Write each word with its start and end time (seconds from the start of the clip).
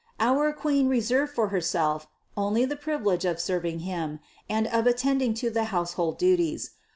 Our 0.19 0.51
Queen 0.51 0.87
reserved 0.87 1.35
for 1.35 1.49
Herself 1.49 2.07
only 2.35 2.65
the 2.65 2.75
privilege 2.75 3.23
of 3.23 3.39
serving 3.39 3.81
Him 3.81 4.19
and 4.49 4.65
of 4.65 4.87
attending 4.87 5.35
to 5.35 5.51
the 5.51 5.65
household 5.65 6.17
duties. 6.17 6.71